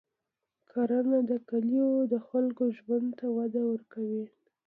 [0.71, 4.25] کرنه د کلیو د خلکو ژوند ته وده ورکوي.